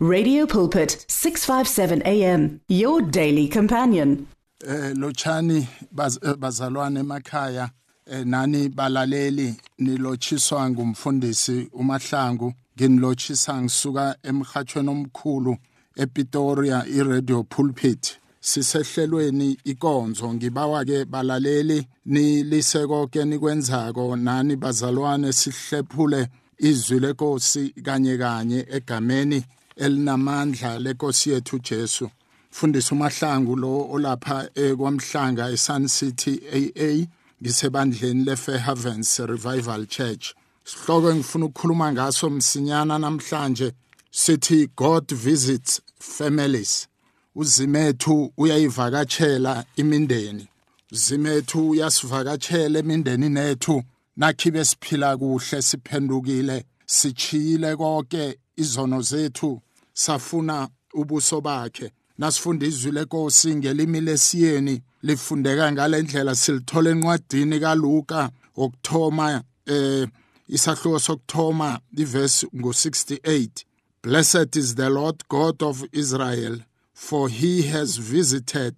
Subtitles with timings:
[0.00, 4.28] Radio Pulpit 657 AM your daily companion.
[4.64, 7.70] Eh lochani baz, bazalwane emakhaya
[8.06, 15.56] eh, nani balaleli nilotshiswa ngumfundisi uMahlangu nginilochisa ngisuka emhathweni omkhulu
[15.96, 26.28] ePitoria iRadio Pulpit sisehlelweni ikonzo ngibawa ke balaleli nilise konke nikwenzako nani bazalwane sihlephule
[26.58, 29.44] izwi lenkosi kanye kanye egameni
[29.78, 32.10] elinamandla lenkosi yethu Jesu.
[32.50, 37.06] Fundisa umahlangu lo olapha ekwamhlanga eSun City AA
[37.42, 40.34] ngisebandleni leFair Havens Revival Church.
[40.64, 43.72] Sihloko engifuna ukukhuluma ngaso msinyana namhlanje
[44.10, 46.88] sithi God visits families.
[47.34, 50.48] Uzimethu uyayivakatshela imindeni.
[50.92, 53.82] Uzimethu uyasivakatshela emindeni nethu.
[54.16, 59.62] Nakhibe siphila kuhle siphendukile sichiyile konke izono zethu.
[59.98, 61.92] Safuna ubuso bakhe.
[62.18, 70.08] Nasifunda izwi lenkosi ngelimi lesiyeni lifundeka ngalendlela silithola encwadini kaLuka okuthoma eh
[70.48, 73.64] isahluko sokthoma iverse ngo68
[74.02, 76.56] Blessed is the Lord God of Israel
[76.94, 78.76] for he has visited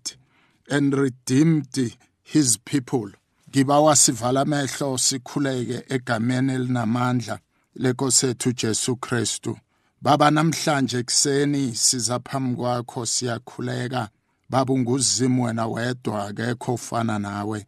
[0.70, 3.10] and redeemed his people.
[3.50, 7.38] Ngibawa sivala amehlo sikhuleke egameni elinamandla
[7.76, 9.56] lenkosi ethu Jesu Kristu.
[10.02, 14.08] Baba namhlanje ekseni siza phambi kwakho siyakhuleka.
[14.50, 17.66] Baba unguzimu wena wedwa akekho ufana nawe.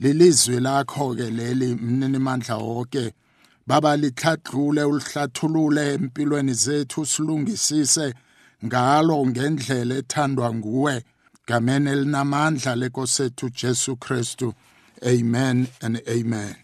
[0.00, 3.12] Lilizwi lakho ke leli mnini mandla wonke
[3.66, 8.14] baba lihlathulule ulihlathulule empilweni zethu silungisise
[8.64, 11.04] ngalo ngendlela ethandwa nguwe.
[11.46, 14.54] Gameni elinamandla lenkosethu Jesu Kristu.
[15.02, 16.54] Amen and amen.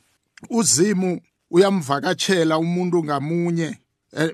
[0.51, 3.79] Uzimu uyamvakatshela umuntu ngamunye.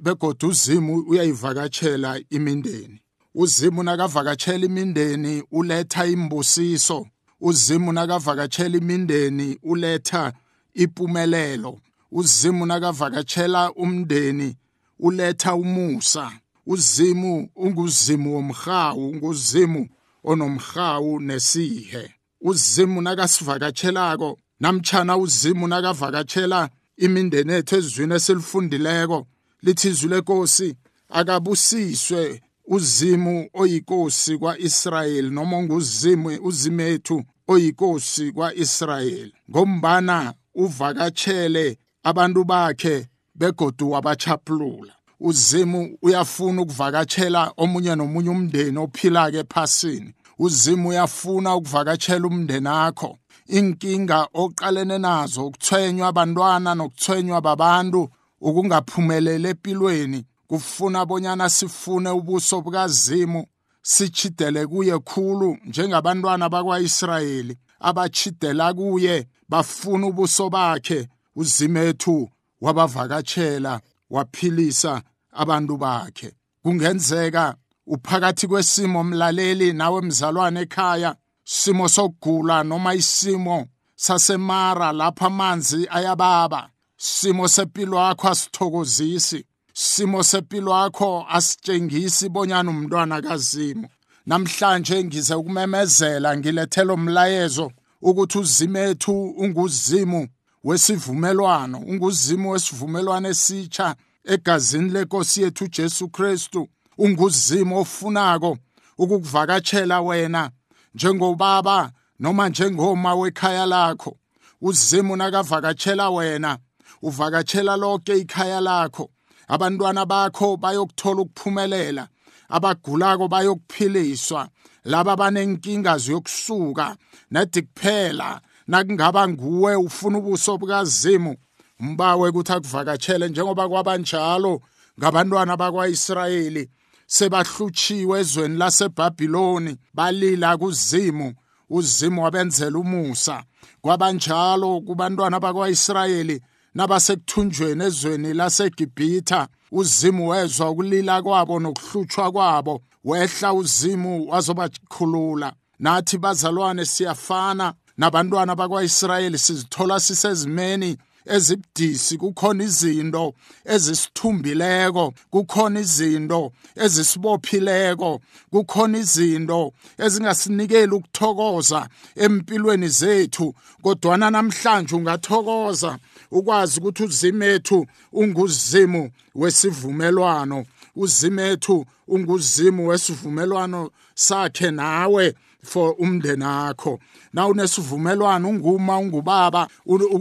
[0.02, 3.00] Begodwa uzimu uyayivakatshela imindeni.
[3.34, 7.06] Uzimu nakavakatshela imindeni uletha imbusiso.
[7.40, 10.32] Uzimu nakavakatshela imindeni uletha
[10.74, 11.78] impumelelo
[12.12, 14.56] uzimu nakavakatshela umndeni
[14.98, 16.32] uletha umusa.
[16.66, 19.88] Uzimu unguzimu womhawu nguzimu
[20.24, 22.14] onomhawu nesihe.
[22.40, 29.26] Uzimu nakasivakatshelako namtshana uzimu nakavakatshela imindeni ethu ezizwini esilifundileko
[29.62, 30.74] lithi izwi lenkosi
[31.08, 39.34] akabusiswe uzimu oyinkosi kwa-Israyeli noma nguzimu uzimethu oyinkosi kwa-Israyeli.
[39.50, 44.92] Ngombana uvakatshele abantu bakhe begodu wabachaphulula.
[45.20, 54.28] Uzimu uyafuna ukuvakatshela omunye nomunye umndeni ophila ke phasini uzimu uyafuna ukuvakatshela umndeni akho inkinga
[54.34, 58.08] oqalene nazo ukuthwenywa abantwana nokuthwenywa babantu
[58.40, 63.46] ukungaphumeleli empilweni kufuna bonyana sifune ubuso bukazimu
[63.82, 71.08] sichidele kuye khulu njengabantwana bakwa-Israyeli abachidela kuye bafuna ubuso bakhe.
[71.36, 72.28] Uzimethu
[72.60, 73.80] wabavakatshela
[74.10, 75.02] waphilisa
[75.32, 76.34] abantu bakhe.
[76.62, 77.54] Kungenzeka
[77.86, 86.70] uphakathi kwesimo mlaleli nawe mzalwane ekhaya simo sokugula noma isimo sasemara lapha amanzi ayababa.
[87.02, 89.44] Simo sempilo yakho asithokozisi.
[89.72, 93.88] Simo sempilo yakho asitshengisi bonyana umntwana kazimo
[94.26, 97.72] namhlanje ngize ukumemezela ngilethela umlayezo
[98.02, 100.28] ukuthi uzimethu unguzimu
[100.64, 106.68] wesivumelwano unguzimu wesivumelwano esitsha egazini lenkosi yethu Jesu Kristu
[106.98, 108.58] unguzimu ofunako
[108.98, 110.50] ukukuvakatshela wena
[110.94, 114.16] njengobaba noma njengoma wekhaya lakho.
[114.60, 116.58] Uzimu nakavakatshela wena
[117.02, 119.10] uvakatshela lonke ikhaya lakho.
[119.48, 122.08] Abantwana bakho bayokuthola ukuphumelela
[122.50, 124.48] abagulako bayokuphiliswa
[124.84, 126.96] laba banenkinga ziyokusuka.
[127.30, 131.36] Nedi kuphela nakungaba nguwe ufuna ubuso bukazimu
[131.80, 134.60] umbawe ukuthi akuvakatshele njengoba kwabanjalo
[134.98, 136.68] ngabantwana bakwa-Israyeli.
[137.06, 141.34] Sebahlutshiwe ezweni laseBhabhiloni balila kuzimu
[141.70, 143.42] uzimu wabenzela umusa.
[143.80, 146.40] Kwabanjalo kubantwana bakwa-Israyeli
[146.74, 155.52] nabasekuthunjweni ezweni laseGibhitha uzimu wezwa ukulila kwabo nokuhlutshwa kwabo wehla uzimu wazobakhulula.
[155.78, 157.74] Nathi bazalwane siyafana.
[157.96, 160.96] Nabantwana bakwa-Israyeli sizithola sisezimeni
[161.26, 162.18] ezibudisi.
[162.18, 163.34] Kukhona izinto
[163.64, 168.20] ezisithumbileko kukhona izinto ezisibophileko
[168.50, 173.54] kukhona izinto ezingasinikeli ukuthokoza empilweni zethu.
[173.82, 175.98] Kodwana namhlanje ungathokoza.
[176.30, 180.64] Ukwazi ukuthi uzimethu unguzimu wesivumelwano.
[180.96, 186.98] Uzimethu unguzimu wesivumelwano sakhe nawe for umndeni wakho.
[187.32, 189.68] Na unesivumelwano unguma ungubaba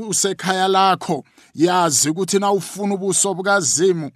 [0.08, 1.24] usekhaya lakho.
[1.56, 4.12] Yazi ukuthi na ufuna ubuso bukazimu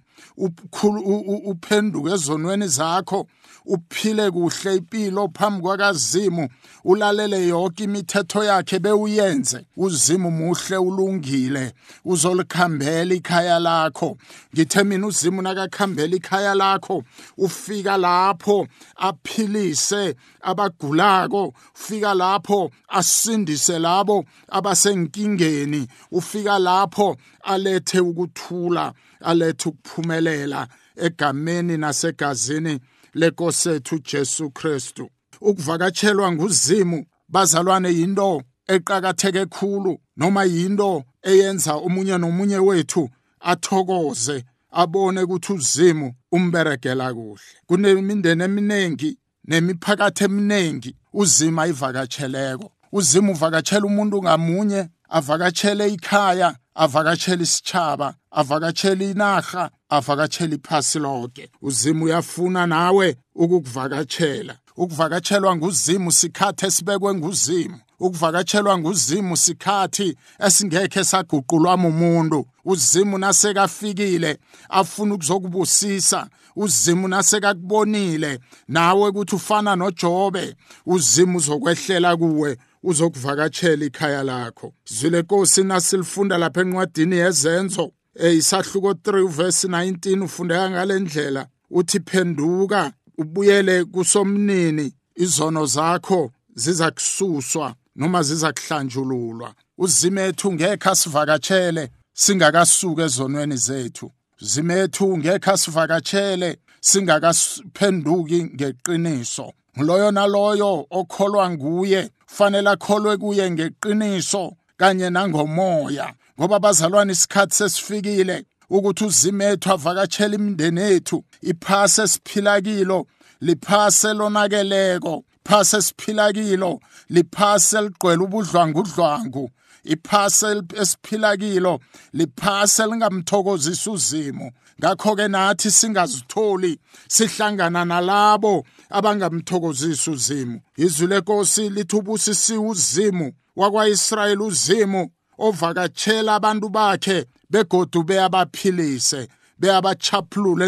[1.46, 3.26] uphenduke ezonweni zakho
[3.66, 6.48] uphile kuhle impilo phambi kwakazimu
[6.84, 9.66] ulalele yonke imithetho yakhe bewuyenze.
[9.76, 11.72] Uzimu muhle ulungile
[12.04, 14.16] uzolikhambela ikhaya lakho.
[14.54, 17.04] Ngithe mina uzimu nakakhambela ikhaya lakho
[17.38, 18.66] ufika lapho
[18.96, 28.92] aphilise abagulako ufika lapho asindise labo abasenkingeni ufika lapho alethe ukuthula.
[29.24, 32.80] Alethe ukuphumelela egameni nasegazini
[33.14, 35.10] lenkosethu Jesu Kristu.
[35.40, 43.10] Ukuvakatshelwa nguzimu bazalwane yinto eqakatheke khulu noma yinto eyenza omunye nomunye wethu
[43.40, 47.52] athokoze abone ukuthi uzimu umberegela kuhle.
[47.66, 49.18] Kunemindeni eminingi
[49.48, 60.54] nemiphakathi eminingi uzima ivakatsheleko uzima uvakatshela umuntu ngamunye avakatshele ikhaya avakatshele isitshaba avakatshele inarha avakatshele
[60.56, 64.56] iphasi lonke uzimu uyafuna nawe ukukuvakatshela.
[64.76, 67.78] Ukuvakatshelwa nguzimu sikhathi esibekwe nguzimu.
[68.00, 70.16] Ukuvakatshelwa nguzimu sikhathi
[70.46, 74.38] esingekhe saguqulwa umuntu uzimu nasekafikile
[74.68, 76.28] afuna ukuzokubusisa.
[76.56, 78.38] Uzimu nasekakubonile
[78.68, 80.56] nawe ukuthi ufana noJobe.
[80.86, 84.72] Uzimu uzokwehlela kuwe uzokuvakatshela ikhaya lakho.
[84.90, 87.92] Izwi lenkosi nasilifunda lapha encwadini yezenzo.
[88.14, 94.92] Isahluko 3 verse 19 ufundeka ngalendlela uthi phenduka ubuyele kusomnini.
[95.16, 104.10] Izono zakho ziza kususwa noma ziza kuhlanjululwa uzimethu ngeke asivakatshele singakasuka ezonweni zethu.
[104.40, 109.52] Zimethu ngeke asivakatshele singakaphenduki ngeqiniso.
[109.76, 116.14] Loyo naloyo okholwa nguye fanele akholwe kuye ngeqiniso kanye nangomoya.
[116.38, 123.06] Ngoba bazalwane isikhathi sesifikile ukuthi uzimethu avakatshela imindeni ethu iphase esiphila kilo
[123.40, 125.24] liphase lonakeleko.
[125.44, 129.50] Phase esiphila kilo liphase ligqwele ubudlwangudlwangu.
[129.84, 131.80] Iphase esiphila kilo
[132.12, 134.50] liphase lingamthokozisi uzimo.
[134.80, 136.78] Ngakho-ke nathi singazitholi
[137.08, 140.60] sihlangana nalabo abangamthokozisi uzimo.
[140.76, 149.28] Izwi lenkosi lithi ubusisiwe uzimu wakwa-israyeli uzimu ovakatshela abantu bakhe begodu beyabaphilise.
[149.64, 150.66] Beyabachaphulule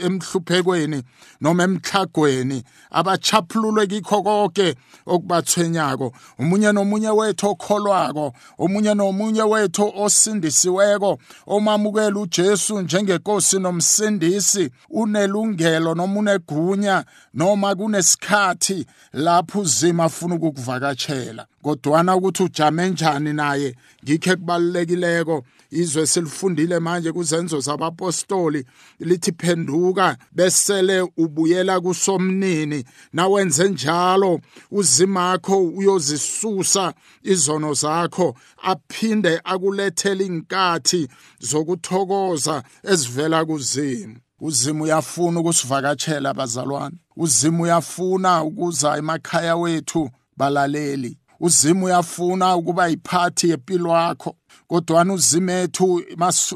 [0.00, 1.02] emhluphekweni
[1.40, 2.62] noma emhlagweni.
[2.90, 4.74] Abachaphulule kikho konke
[5.06, 6.12] okubathwenyako.
[6.38, 17.04] Umunye nomunye wethu okholwako umunye nomunye wethu osindisiweko omamukela uJesu njengenkosi nomsindisi unelungelo noma unegunya
[17.34, 26.78] noma kunesikhathi lapho uzima afuna ukukuvakatshela kodwana ukuthi ujame njani naye ngikhe kubalulekileko izwe silifundile
[26.78, 28.64] manje kuzenzo zabapostoli
[29.00, 32.84] lithi phenduka besele ubuyela kusomnini.
[33.12, 34.40] Nawenze njalo
[34.70, 41.08] uzimakho uyozisusa izono zakho aphinde akulethele inkathi
[41.40, 44.16] zokuthokoza ezivela kuzimu.
[44.40, 46.96] Uzima uyafuna ukusivakatshela bazalwane.
[47.16, 51.18] Uzima uyafuna ukuza emakhaya wethu balaleli.
[51.40, 56.02] Uzima uyafuna ukuba yiphathi yempilo yakho kodwana uzimethu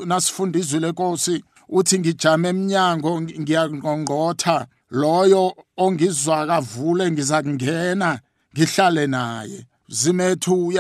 [0.07, 8.21] nasifunda izwi lenkosi uthi ngijame eminyango ngiyangqongqotha loyo ongizwa kavule ngiza kungena
[8.55, 9.67] ngihlale naye.
[9.89, 10.73] Zimethu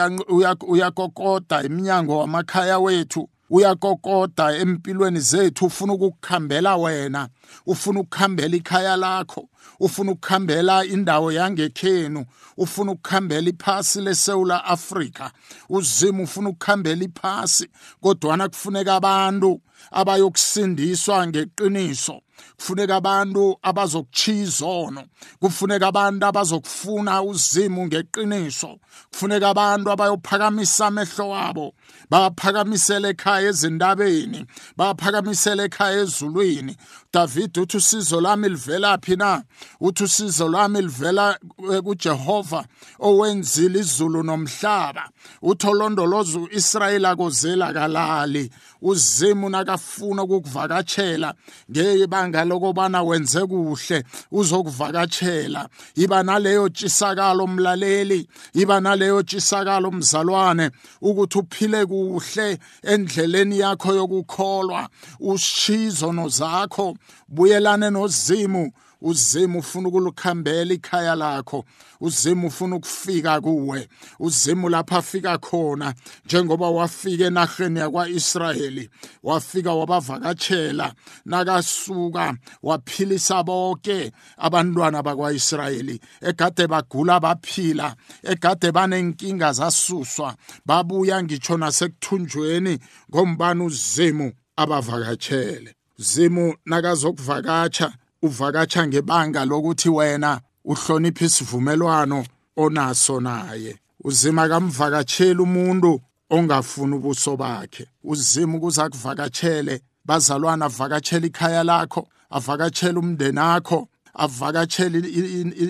[0.68, 3.28] uyakokoda iminyango wamakhaya wethu.
[3.50, 7.28] Uyakokoda empilweni zethu ufuna ukukukhambela wena
[7.66, 9.48] ufuna ukukhambela ikhaya lakho
[9.80, 12.24] ufuna ukukhambela indawo yangekhenu
[12.56, 15.30] ufuna ukukhambela iphasi leSouth Africa
[15.68, 17.68] uzima ufuna ukukhambela iphasi
[18.00, 22.22] kodwa kufuneka abantu abayokusindiswa ngeqiniso.
[22.56, 25.02] Kufuneka abantu abazokuchiya izono
[25.40, 28.78] kufuneka abantu abazokufuna uzimu ngeqiniso.
[29.10, 31.74] Kufuneka abantu abayophakamisa amehlo wabo.
[32.10, 34.46] Baphakamisele ekhaya ezindabeni.
[34.76, 36.76] Baphakamisele ekhaya ezulwini
[37.12, 39.42] David uthi usizo lami livelaphi na?
[39.80, 41.38] Uthi usizo lwami livela
[41.84, 42.64] kuJehova
[43.00, 45.10] owenzile izulu nomhlaba.
[45.42, 48.50] Uthi olondoloza uIsrayeli akozela kalali.
[48.82, 51.34] Uzimu nakafuna ukukuvakatshela
[51.70, 55.68] ngebanga lokubana wenze kuhle uzokuvakatshela.
[55.96, 58.28] Iba naleyo tshisakalo mlaleli.
[58.54, 60.70] Iba naleyo tshisakalo mzalwane
[61.02, 64.88] ukuthi uphile kuhle endleleni yakho yokukholwa.
[65.20, 66.96] Ushizono zakho
[67.28, 68.72] buyelane nozimu.
[69.02, 71.64] Uzima ufuna ukulukhambela ikhaya lakho.
[72.00, 73.88] Uzima ufuna ukufika kuwe.
[74.18, 78.90] Uzima lapha afika khona njengoba wafika enaheni yakwa-Israyeli
[79.22, 80.94] wafika wabavakatshela.
[81.24, 86.00] Nakasuka waphilisa bonke abantwana bakwa-Israyeli.
[86.20, 87.96] Egade bagula baphila.
[88.22, 92.78] Egade banenkinga zasuswa babuya ngitsho nasekuthunjweni
[93.10, 95.74] ngombani uzimu abavakatshele.
[96.00, 97.92] Zimu nakazokuvakatsha
[98.22, 102.24] uvakatsha ngebanga lokuthi wena uhlonipha isivumelwano
[102.56, 103.78] onaso naye.
[104.04, 107.86] Uzima kamvakatshela umuntu ongafuni ubuso bakhe.
[108.04, 109.80] Uzima ukuze akuvakatshele.
[110.04, 114.98] Bazalwana avakatshela ikhaya lakho avakatshele umndeni akho avakatshele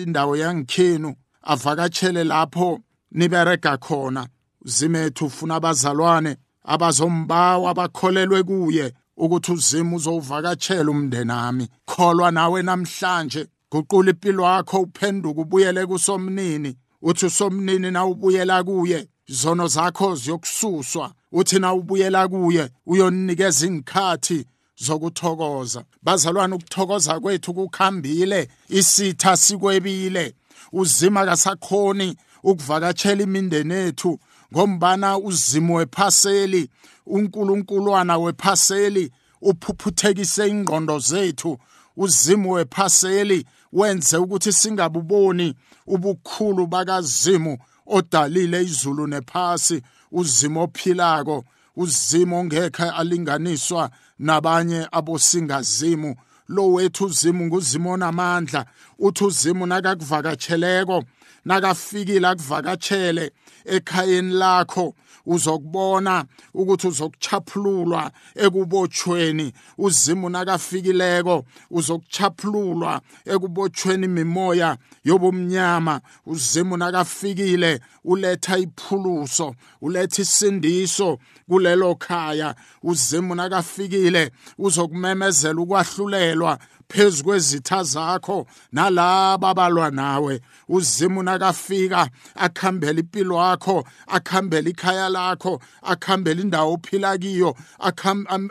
[0.03, 2.79] indawo yangikhenu avakatshele lapho
[3.11, 4.27] niberega khona.
[4.65, 8.93] Uzimethu ufuna abazalwane abazombawa bakholelwe kuye.
[9.21, 11.67] Ukuthi uzima uzowuvakatshela umndeni ami.
[11.85, 13.47] Kholwa nawe namhlanje.
[13.71, 16.75] Guqula impilo yakho uphenduke ubuyele kusomnini.
[17.01, 19.07] Uthi usomnini na ubuyela kuye?
[19.27, 21.13] Izono zakho ziyokususwa.
[21.31, 22.69] Uthi na ubuyela kuye?
[22.85, 24.45] Uyoninikeza ingikhathi
[24.77, 25.83] zokuthokoza.
[26.03, 28.47] Bazalwane ukuthokoza kwethu kukhambile.
[28.69, 30.33] Isitha sikwebile.
[30.71, 34.19] Uzima kasakhoni ukuvakatshela imindeni ethu
[34.53, 36.69] ngombana uzimo wephaseli
[37.05, 41.57] uNkulunkuluwana wephaseli uphuphuthekise ingqondo zethu.
[41.97, 45.55] Uzimo wephaseli wenze ukuthi singabuboni
[45.87, 49.81] ubukhulu bakazimu odalile izulu nephasi.
[50.11, 51.43] Uzimo ophilako
[51.75, 56.15] uzimo ongekhe alinganiswa nabanye abosingazimu.
[56.47, 58.65] Lo wethu uzimu nguzimo onamandla
[58.99, 61.03] uthi uzimu nakakuvakatsheleko
[61.45, 63.31] nakafikile akuvakatshele
[63.65, 64.93] ekhayeni lakho
[65.25, 69.53] uzokubona ukuthi uzokuchaphululwa ekubotshweni.
[69.77, 76.01] Uzimu nakafikileko uzokuchaphululwa ekubotshweni imimoya yobumnyama.
[76.25, 81.19] Uzimu nakafikile uletha iphuluso uletha isindiso
[81.49, 82.55] kulelo khaya.
[82.83, 86.59] Uzimu nakafikile uzokumemezela ukwahlulelwa
[86.91, 90.41] phezu kwezitha zakho nalabo abalwa nawe.
[90.69, 97.55] Uzimu nakafika akhambela impilo yakho akhambela ikhaya lakho akhambela indawo ophila kiyo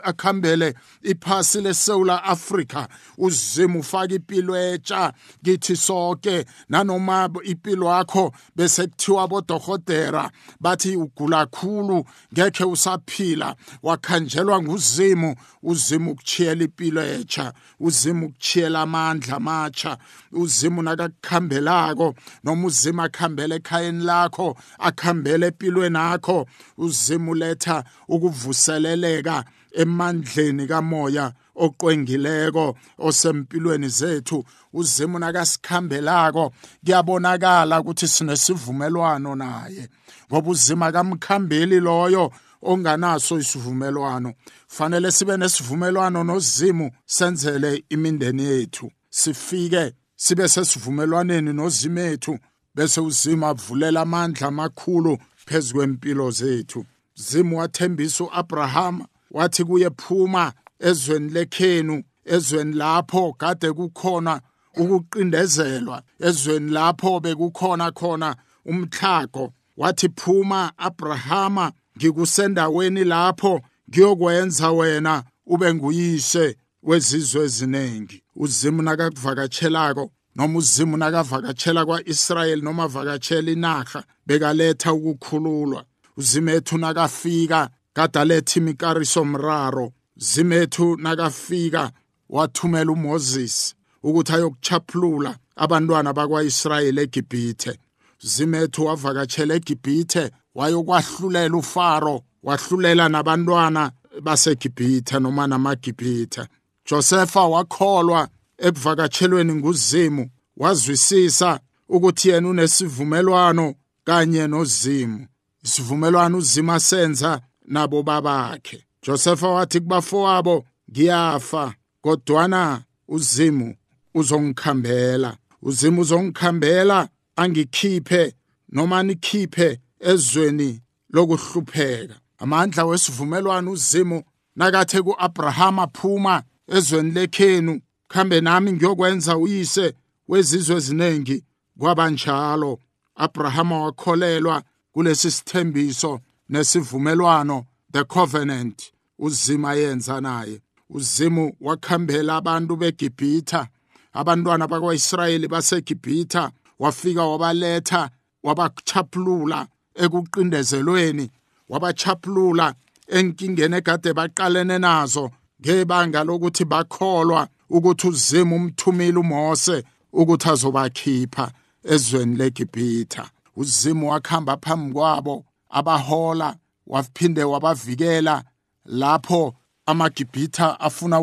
[0.03, 9.27] akhambele iphasi leSouth Africa uzimu ufaka impilo etsha kithi sonke nanoma impilo yakho bese kuthiwa
[9.27, 15.35] bodohotera bathi ugula kakhulu ngekhe usaphila wakhanjelwa nguzimu.
[15.63, 19.97] Uzimu ukuchiyela impilo etsha uzimu ukuchiyela amandla amatsha
[20.31, 26.47] uzimu nakakukhambelako noma uzima akhambele ekhayeni lakho akhambele empilweni yakho
[26.77, 29.43] uzimu letha ukuvuseleleka
[29.81, 34.43] emandleni kamoya oqwengileko osempilweni zethu.
[34.73, 36.53] Uzimo nakasikhambelako
[36.85, 39.89] kuyabonakala ukuthi sinesivumelwano naye
[40.31, 44.33] ngoba uzima kamkhambeli loyo onganaso isivumelwano.
[44.67, 48.91] Fanele sibe nesivumelwano nozimu senzele imindeni yethu.
[49.09, 52.39] Sifike sibe sesivumelwaneni nozimethu
[52.75, 56.85] bese uzima avulela amandla amakhulu phezu kwempilo zethu.
[57.15, 64.41] Zimu wathembisa u-abrahama wathi kuye phuma ezweni lekhenu ezweni lapho kade kukhona
[64.77, 76.57] ukuqindezelwa ezweni lapho bekukhona khona umthlago wathi phuma abrahama ngikusendaweni lapho ngiyokwenza wena ube nguyise
[76.83, 78.23] wezizwe eziningi.
[78.35, 85.85] Uzimu nakakuvakatshelako noma uzimu nakavakatshela kwa-Israyeli noma avakatshela inaga bekaletha ukukhululwa.
[86.17, 91.91] Uzimethu nakafika kadaletha imikariso mraro zimethu nakafika
[92.29, 97.79] wathumela uMoses ukuthi ayokuchaphulula abantwana bakwa-Israyeli eGibhithe.
[98.19, 103.91] Zimethu wavakatshela eGibhithe wayokwahlulela uFaro wahlulela nabantwana
[104.21, 106.47] baseGibhithe noma namagibhithe.
[106.85, 108.27] Josefa wakholwa
[108.57, 115.27] ekuvakatshelweni nguzimu wazwisisa ukuthi yena unesivumelwano kanye nozimu.
[115.63, 118.85] Isivumelwano uzima senza nabo babakhe.
[119.07, 123.75] Josefa wathi kubafowabo ngiyafa kodwana uzimu
[124.13, 125.37] uzongikhambela.
[125.61, 128.33] Uzimu uzongikhambela angikhiphe
[128.69, 130.81] noma nikhiphe ezweni
[131.13, 132.15] lokuhlupheka.
[132.37, 134.23] Amandla wesivumelwano uzimu
[134.55, 139.93] nakathe ku-Abraham aphuma ezweni lekhenu khambe nami ngiyokwenza uyise
[140.27, 141.43] wezizwe eziningi.
[141.79, 142.79] Kwabanjalo
[143.15, 150.61] Abrahama wakholelwa kulesi sithembiso nesivumelwano the covenant uzima yenza naye.
[150.89, 153.67] Uzimu wakhambela abantu beGibhitha
[154.13, 158.09] abantwana bakwaIsrayeli baseGibhitha wafika wabaletha
[158.43, 161.29] wabachaphulula ekuqindezelweni
[161.69, 162.73] wabachaphulula
[163.07, 165.31] enkingeni egade baqalene nazo
[165.61, 169.83] ngebanga lokuthi bakholwa ukuthi uzimu umthumile uMose
[170.13, 171.51] ukuthi azobakhipha
[171.83, 173.29] ezweni leGibhitha.
[173.55, 176.55] Uzimu wakhamba phambi kwabo abahola
[176.87, 178.43] waphinde wabavikela
[178.85, 179.55] lapho
[179.85, 181.21] amagibhitha afuna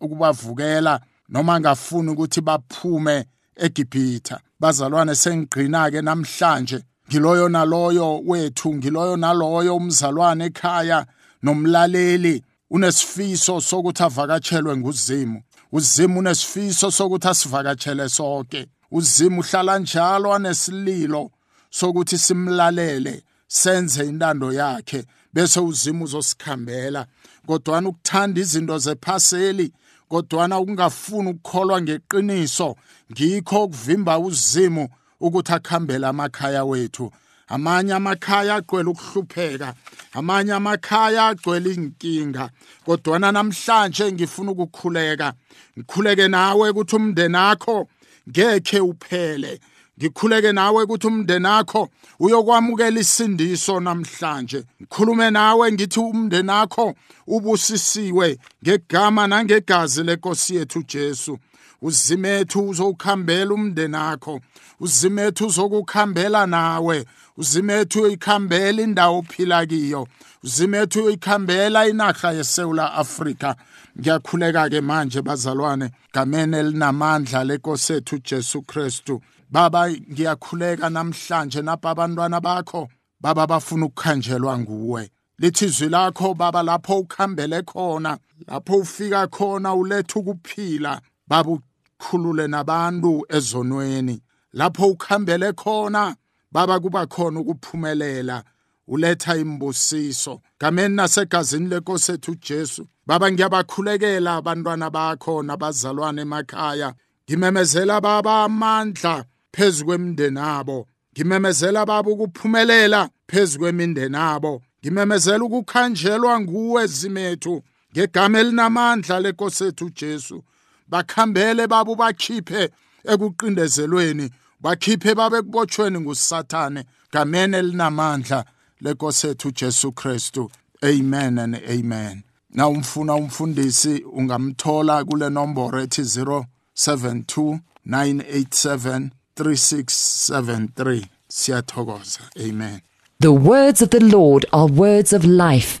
[0.00, 3.24] ukubavukela noma ngafuni ukuthi baphume
[3.56, 4.40] eGibhitha.
[4.60, 11.06] Bazalwane sengigqina ke namhlanje ngiloyo naloyo wethu ngiloyo naloyo umzalwane ekhaya
[11.42, 12.42] nomlaleli.
[12.70, 15.42] Unesifiso sokuthi avakatshelwe nguzimu.
[15.72, 21.30] Uzimu unesifiso sokuthi asivakatshele sonke uzimu uhlala njalo anesililo
[21.70, 27.06] sokuthi simlalele senze intando yakhe bese uzimu uzosikhambela.
[27.46, 29.72] Kodwana ukuthanda izinto zephaseli
[30.08, 32.76] kodwana ukungafuni ukukholwa ngeqiniso
[33.12, 34.88] ngikho ukuvimba uzimu
[35.20, 37.10] ukuthi akhambele amakhaya wethu.
[37.48, 39.74] Amanye amakhaya agcwele ukuhlupheka
[40.12, 42.50] amanye amakhaya agcwele inkinga
[42.84, 45.32] kodwana namhlanje ngifuna ukukhuleka
[45.78, 47.88] ngikhuleke nawe ukuthi umndeni akho
[48.28, 49.60] ngekhe uphele.
[49.98, 51.88] Ngikhuleke nawe ukuthi umndeni akho
[52.20, 54.64] uyokwamukela isindiso namhlanje.
[54.80, 56.94] Ngikhulume nawe ngithi umndeni akho
[57.26, 61.38] ubusisiwe ngegama nangegazi lenkosi yethu Jesu.
[61.82, 64.40] Uzimethu uzowukhambela umndeni akho
[64.80, 67.04] uzimethu uzokukhambela nawe.
[67.36, 70.08] uzimethu uyikhambela indawo ophila kiyo.
[70.44, 73.54] uzimethu uyikhambela inarha yeSouth Africa
[73.98, 79.20] ngiyakhuleka ke manje bazalwane gamene elinamandla lenkosi yethu Jesu Kristu.
[79.50, 82.88] Baba ngiyakhuleka namhlanje napha abantwana bakho.
[83.20, 85.10] Baba bafuna ukukhanjelwa nguwe.
[85.38, 91.00] Lithi izwi lakho baba lapho ukhambele khona lapho ufika khona uletha ukuphila.
[91.28, 91.58] Baba
[91.98, 94.22] ukhulule nabantu ezonweni.
[94.52, 96.16] Lapho ukhambele khona
[96.52, 98.44] baba kuba khona ukuphumelela
[98.88, 100.40] uletha imbusiso.
[100.60, 106.94] Gameni nasegazini lenkosi ethu Jesu baba ngiyabakhulekela abantwana bakho nabazalwane emakhaya.
[107.24, 116.86] Ngimemezela baba amandla phezu kwemindeni abo ngimemezela baba ukuphumelela phezu kwemindeni abo ngimemezela ukukhanjelwa nguwe
[116.86, 120.44] zimethu ngegama elinamandla lenkosi ethu Jesu
[120.88, 122.70] bakhambele baba bakhiphe
[123.04, 128.44] ekuqindezelweni bakhiphe babe kubotshweni ngusathane gameni elinamandla
[128.80, 130.50] lenkosi ethu Jesu Kristu.
[130.84, 132.22] Amen and amen.
[132.54, 142.20] Na umfuna umfundisi ungamthola kule nomboro ethi 072 987 3673 siyathokoza.
[142.48, 142.80] Amen.
[143.20, 145.80] The words of the Lord are words of life